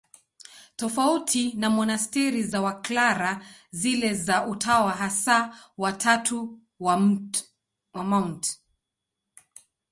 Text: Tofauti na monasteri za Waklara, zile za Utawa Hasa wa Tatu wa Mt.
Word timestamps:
Tofauti 0.77 1.53
na 1.57 1.69
monasteri 1.69 2.43
za 2.43 2.61
Waklara, 2.61 3.45
zile 3.71 4.13
za 4.13 4.47
Utawa 4.47 4.91
Hasa 4.91 5.57
wa 5.77 5.93
Tatu 5.93 6.59
wa 6.79 6.97
Mt. 8.05 8.59